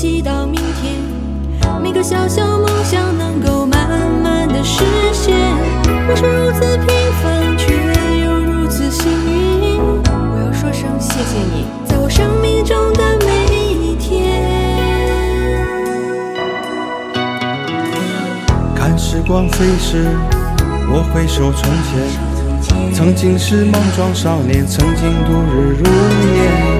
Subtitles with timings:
[0.00, 0.94] 祈祷明天，
[1.82, 5.36] 每个小小梦想能够慢慢的实现。
[6.08, 6.88] 我是如此平
[7.20, 7.74] 凡，却
[8.24, 9.76] 又如此幸运。
[9.78, 14.40] 我要说声谢谢你，在我生命中的每一天。
[18.74, 20.16] 看时光飞逝，
[20.88, 26.79] 我回首从前，曾经是莽撞少年，曾经度日如年。